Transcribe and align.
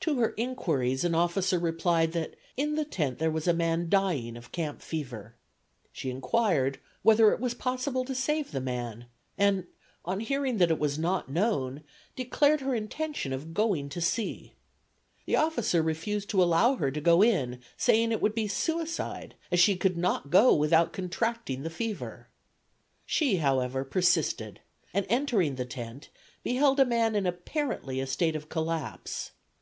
To 0.00 0.18
her 0.18 0.34
inquiries 0.36 1.02
an 1.04 1.14
officer 1.14 1.58
replied 1.58 2.12
that 2.12 2.36
in 2.58 2.74
the 2.74 2.84
tent 2.84 3.18
there 3.18 3.30
was 3.30 3.48
a 3.48 3.54
man 3.54 3.88
dying 3.88 4.36
of 4.36 4.52
camp 4.52 4.82
fever. 4.82 5.34
She 5.94 6.10
inquired 6.10 6.78
whether 7.00 7.32
it 7.32 7.40
was 7.40 7.54
possible 7.54 8.04
to 8.04 8.14
save 8.14 8.50
the 8.50 8.60
man, 8.60 9.06
and, 9.38 9.66
on 10.04 10.20
hearing 10.20 10.58
that 10.58 10.70
it 10.70 10.78
was 10.78 10.98
not 10.98 11.30
known, 11.30 11.82
declared 12.14 12.60
her 12.60 12.74
intention 12.74 13.32
of 13.32 13.54
going 13.54 13.88
to 13.88 14.02
see. 14.02 14.52
The 15.24 15.36
officer 15.36 15.80
refused 15.80 16.28
to 16.28 16.42
allow 16.42 16.74
her 16.74 16.90
to 16.90 17.00
go 17.00 17.22
in, 17.22 17.60
saying 17.78 18.12
it 18.12 18.20
would 18.20 18.34
be 18.34 18.46
suicide, 18.46 19.34
as 19.50 19.58
she 19.58 19.74
could 19.78 19.96
not 19.96 20.28
go 20.28 20.52
without 20.54 20.92
contracting 20.92 21.62
the 21.62 21.70
fever. 21.70 22.28
She, 23.06 23.36
however, 23.38 23.82
persisted, 23.86 24.60
and 24.92 25.06
entering 25.08 25.54
the 25.54 25.64
tent, 25.64 26.10
beheld 26.42 26.78
a 26.78 26.84
man 26.84 27.14
in 27.14 27.24
apparently 27.24 27.98
a 28.00 28.06
state 28.06 28.36
of 28.36 28.50
collapse. 28.50 29.30